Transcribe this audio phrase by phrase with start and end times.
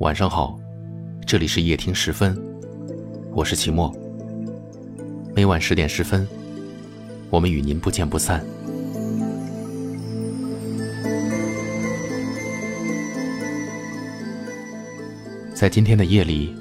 [0.00, 0.58] 晚上好，
[1.26, 2.34] 这里是夜听十分，
[3.32, 3.94] 我是齐墨。
[5.34, 6.26] 每晚十点十分，
[7.28, 8.42] 我们与您不见不散。
[15.52, 16.56] 在今天的夜里，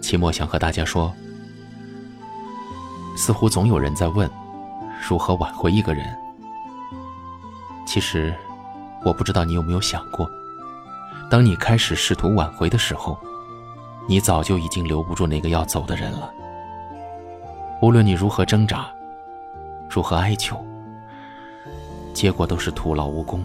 [0.00, 1.14] 齐墨想和大家说，
[3.16, 4.28] 似乎总有人在问，
[5.08, 6.04] 如何挽回一个人。
[7.86, 8.34] 其实，
[9.04, 10.28] 我不知道你有没有想过。
[11.32, 13.16] 当你开始试图挽回的时候，
[14.06, 16.30] 你早就已经留不住那个要走的人了。
[17.80, 18.92] 无论你如何挣扎，
[19.88, 20.62] 如何哀求，
[22.12, 23.42] 结果都是徒劳无功。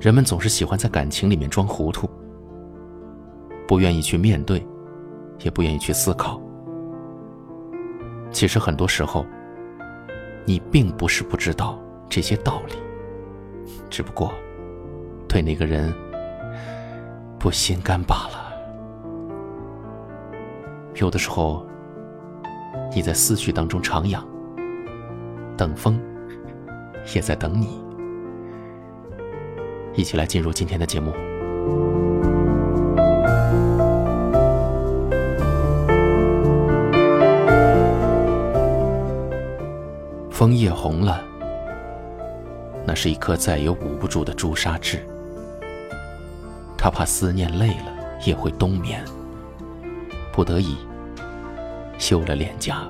[0.00, 2.10] 人们总是喜欢在感情里面装糊涂，
[3.68, 4.66] 不愿意去面对，
[5.38, 6.40] 也不愿意去思考。
[8.32, 9.24] 其实很多时候，
[10.44, 12.72] 你并不是不知道这些道理，
[13.88, 14.32] 只不过……
[15.28, 15.92] 对那个人
[17.38, 18.46] 不心甘罢了。
[20.94, 21.66] 有的时候，
[22.94, 24.22] 你在思绪当中徜徉，
[25.56, 26.00] 等风
[27.14, 27.84] 也在等你。
[29.94, 31.12] 一起来进入今天的节目。
[40.30, 41.22] 枫叶红了，
[42.86, 45.06] 那是一颗再也捂不住的朱砂痣。
[46.86, 47.92] 他怕思念累了
[48.24, 49.04] 也会冬眠，
[50.32, 50.76] 不得已
[51.98, 52.88] 修了脸颊，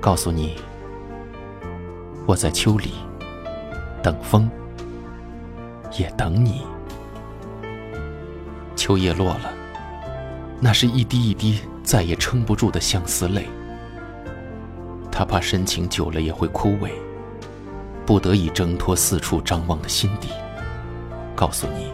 [0.00, 0.54] 告诉你，
[2.24, 2.92] 我在秋里
[4.04, 4.48] 等风，
[5.98, 6.62] 也等你。
[8.76, 9.52] 秋叶落了，
[10.60, 13.48] 那是一滴一滴再也撑不住的相思泪。
[15.10, 16.92] 他怕深情久了也会枯萎，
[18.06, 20.28] 不得已挣脱四处张望的心底。
[21.36, 21.92] 告诉你，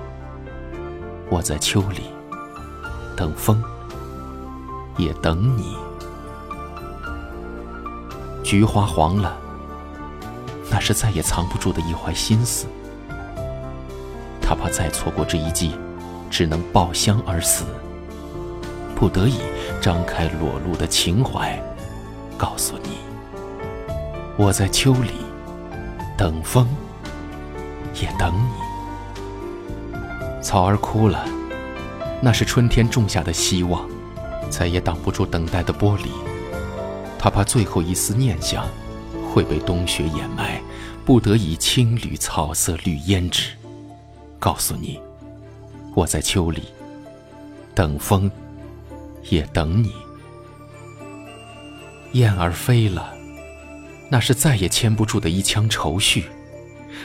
[1.29, 2.03] 我在秋里
[3.17, 3.61] 等风，
[4.97, 5.77] 也等你。
[8.45, 9.37] 菊花黄了，
[10.71, 12.67] 那是再也藏不住的一怀心思。
[14.41, 15.77] 他怕再错过这一季，
[16.31, 17.65] 只能抱香而死。
[18.95, 19.41] 不得已
[19.81, 21.61] 张开裸露的情怀，
[22.39, 22.99] 告诉你，
[24.37, 25.11] 我在秋里
[26.17, 26.69] 等风，
[28.01, 28.62] 也等你。
[30.43, 31.25] 草儿枯了，
[32.21, 33.89] 那是春天种下的希望，
[34.51, 36.09] 再也挡不住等待的玻璃。
[37.19, 38.67] 他怕最后一丝念想
[39.33, 40.61] 会被冬雪掩埋，
[41.05, 43.53] 不得已青缕草色绿胭脂。
[44.41, 45.01] 告诉你，
[45.95, 46.65] 我在秋里
[47.73, 48.29] 等风，
[49.31, 49.93] 也等你。
[52.13, 53.15] 燕儿飞了，
[54.11, 56.25] 那是再也牵不住的一腔愁绪。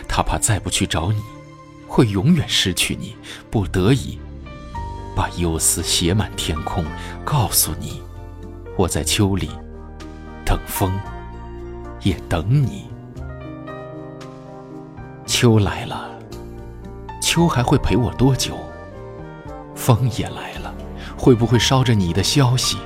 [0.07, 1.21] 他怕再不去找你。
[1.97, 3.15] 会永远失去你，
[3.49, 4.19] 不得已
[5.15, 6.85] 把忧思写满天空，
[7.25, 8.03] 告诉你，
[8.77, 9.49] 我在秋里
[10.45, 10.93] 等风，
[12.03, 12.85] 也等你。
[15.25, 16.07] 秋来了，
[17.19, 18.59] 秋还会陪我多久？
[19.73, 20.71] 风也来了，
[21.17, 22.77] 会不会捎着你的消息？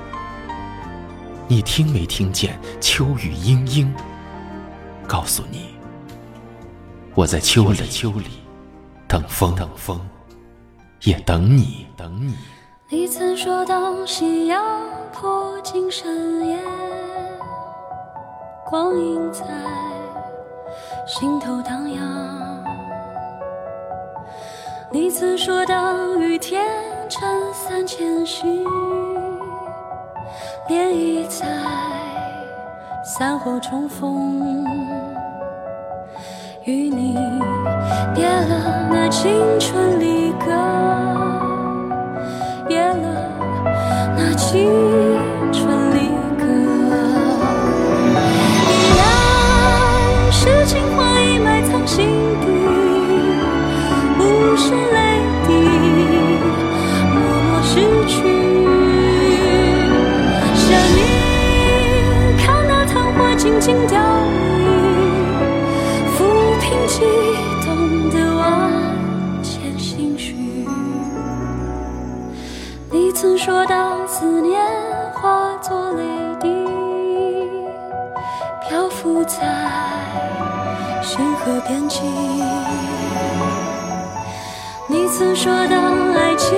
[1.50, 3.92] 你听没听见秋雨嘤嘤？
[5.06, 5.66] 告诉你，
[7.14, 8.41] 我在秋里。
[9.12, 10.00] 等风，等风，
[11.02, 12.34] 也等你，等你。
[12.88, 14.64] 你曾说当夕阳
[15.12, 16.58] 破尽深夜，
[18.66, 19.44] 光影在
[21.06, 22.64] 心头荡漾。
[24.90, 26.66] 你曾说当雨天
[27.10, 28.64] 撑伞前行，
[30.70, 31.46] 涟漪在
[33.04, 34.66] 伞后重逢。
[36.64, 37.18] 与你
[38.14, 40.46] 别了那青春离歌，
[42.68, 42.94] 别了
[44.18, 44.70] 那青
[45.52, 46.44] 春离歌。
[48.68, 49.00] 依然
[50.32, 52.08] 是情话已埋藏心
[52.42, 52.48] 底，
[54.20, 55.54] 无声泪滴，
[57.14, 58.41] 默默失去。
[73.44, 74.62] 说当思念
[75.16, 76.04] 化作泪
[76.40, 76.48] 滴，
[78.62, 79.40] 漂浮在
[81.02, 82.02] 星河边际。
[84.88, 86.56] 你曾说当爱情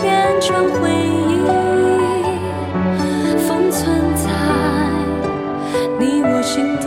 [0.00, 0.88] 变成回
[1.28, 1.44] 忆，
[3.46, 4.30] 封存在
[5.98, 6.86] 你我心底。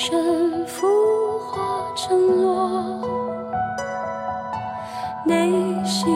[0.00, 3.02] 身浮化成落，
[5.26, 5.50] 内
[5.84, 6.06] 心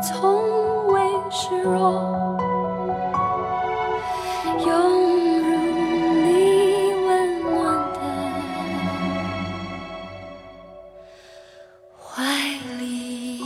[0.00, 1.02] 从未
[1.32, 2.38] 示弱，
[4.64, 4.68] 拥
[5.40, 5.56] 入
[6.22, 7.98] 你温暖的
[11.98, 12.22] 怀
[12.78, 13.40] 里。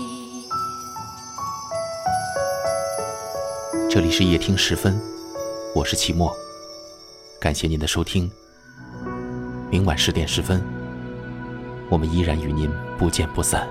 [3.88, 5.00] 这里是夜听时分，
[5.75, 6.31] 我是齐墨，
[7.41, 8.31] 感谢您的收听。
[9.70, 10.62] 明晚十点十分，
[11.91, 13.69] 我们依然与您不见不散。